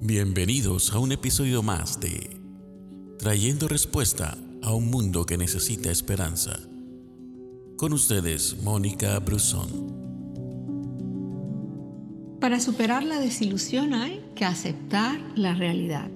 [0.00, 2.40] Bienvenidos a un episodio más de
[3.18, 6.60] Trayendo Respuesta a un Mundo que Necesita Esperanza.
[7.76, 9.68] Con ustedes, Mónica Brusón.
[12.40, 16.08] Para superar la desilusión hay que aceptar la realidad.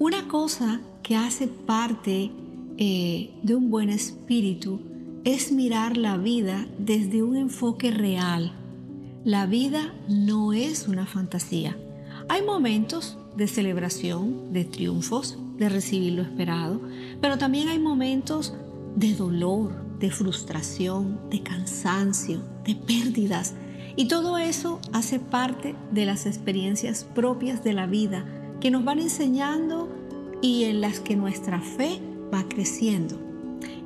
[0.00, 2.32] Una cosa que hace parte
[2.78, 4.80] eh, de un buen espíritu
[5.22, 8.52] es mirar la vida desde un enfoque real.
[9.22, 11.76] La vida no es una fantasía
[12.28, 16.80] hay momentos de celebración, de triunfos, de recibir lo esperado,
[17.20, 18.54] pero también hay momentos
[18.96, 23.54] de dolor, de frustración, de cansancio, de pérdidas.
[23.96, 28.24] Y todo eso hace parte de las experiencias propias de la vida
[28.60, 29.88] que nos van enseñando
[30.42, 32.00] y en las que nuestra fe
[32.32, 33.18] va creciendo.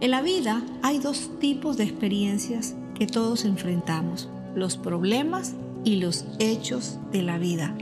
[0.01, 5.55] En la vida hay dos tipos de experiencias que todos enfrentamos, los problemas
[5.85, 7.75] y los hechos de la vida.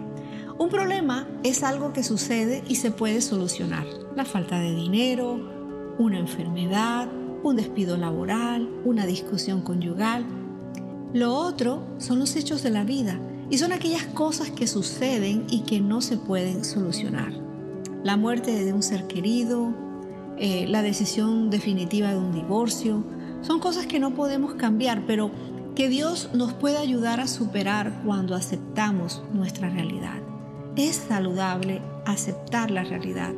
[0.61, 3.87] Un problema es algo que sucede y se puede solucionar.
[4.15, 5.41] La falta de dinero,
[5.97, 7.09] una enfermedad,
[7.43, 10.27] un despido laboral, una discusión conyugal.
[11.15, 15.63] Lo otro son los hechos de la vida y son aquellas cosas que suceden y
[15.63, 17.33] que no se pueden solucionar.
[18.05, 19.73] La muerte de un ser querido,
[20.37, 23.02] eh, la decisión definitiva de un divorcio,
[23.41, 25.30] son cosas que no podemos cambiar, pero
[25.74, 30.30] que Dios nos puede ayudar a superar cuando aceptamos nuestra realidad.
[30.76, 33.32] Es saludable aceptar la realidad,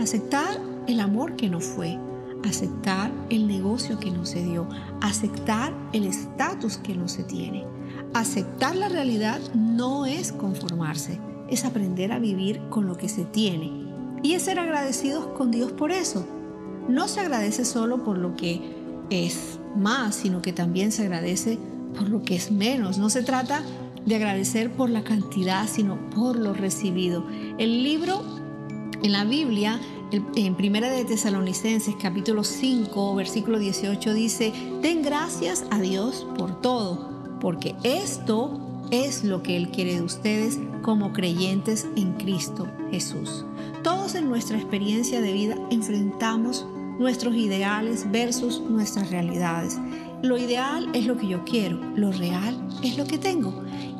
[0.00, 1.98] aceptar el amor que no fue,
[2.44, 4.68] aceptar el negocio que no se dio,
[5.00, 7.64] aceptar el estatus que no se tiene.
[8.12, 11.18] Aceptar la realidad no es conformarse,
[11.48, 13.84] es aprender a vivir con lo que se tiene
[14.22, 16.26] y es ser agradecidos con Dios por eso.
[16.88, 18.60] No se agradece solo por lo que
[19.10, 21.58] es más, sino que también se agradece
[21.96, 22.98] por lo que es menos.
[22.98, 23.62] No se trata
[24.06, 27.24] de agradecer por la cantidad, sino por lo recibido.
[27.58, 28.22] El libro
[29.02, 29.80] en la Biblia,
[30.36, 37.38] en Primera de Tesalonicenses, capítulo 5, versículo 18, dice, den gracias a Dios por todo,
[37.40, 38.60] porque esto
[38.90, 43.44] es lo que Él quiere de ustedes como creyentes en Cristo Jesús.
[43.82, 46.66] Todos en nuestra experiencia de vida enfrentamos
[46.98, 49.78] nuestros ideales versus nuestras realidades.
[50.22, 53.52] Lo ideal es lo que yo quiero, lo real es lo que tengo.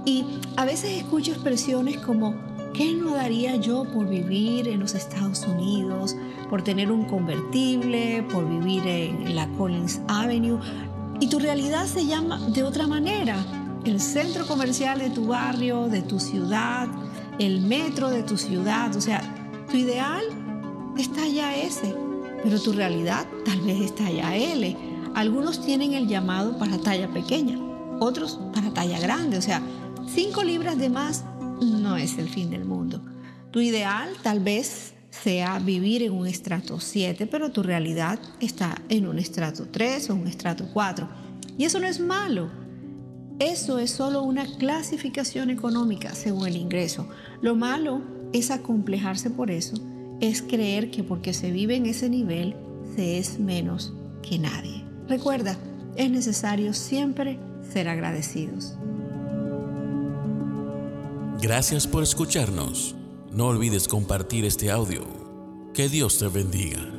[0.04, 0.24] Y
[0.56, 2.34] a veces escucho expresiones como,
[2.74, 6.16] ¿qué no daría yo por vivir en los Estados Unidos,
[6.50, 10.58] por tener un convertible, por vivir en la Collins Avenue?
[11.20, 13.36] Y tu realidad se llama de otra manera.
[13.84, 16.88] El centro comercial de tu barrio, de tu ciudad,
[17.38, 18.94] el metro de tu ciudad.
[18.96, 19.22] O sea,
[19.70, 20.24] tu ideal
[20.98, 21.94] está ya ese,
[22.42, 24.76] pero tu realidad tal vez está ya L.
[25.14, 27.58] Algunos tienen el llamado para talla pequeña,
[28.00, 29.38] otros para talla grande.
[29.38, 29.62] O sea,
[30.06, 31.24] 5 libras de más
[31.60, 33.04] no es el fin del mundo.
[33.50, 39.06] Tu ideal tal vez sea vivir en un estrato 7, pero tu realidad está en
[39.06, 41.08] un estrato 3 o un estrato 4.
[41.56, 42.50] Y eso no es malo.
[43.38, 47.08] Eso es solo una clasificación económica según el ingreso.
[47.42, 49.76] Lo malo es acomplejarse por eso,
[50.20, 52.56] es creer que porque se vive en ese nivel
[52.94, 53.92] se es menos
[54.22, 54.84] que nadie.
[55.08, 55.56] Recuerda,
[55.96, 57.38] es necesario siempre
[57.72, 58.76] ser agradecidos.
[61.46, 62.94] Gracias por escucharnos.
[63.30, 65.02] No olvides compartir este audio.
[65.74, 66.93] Que Dios te bendiga.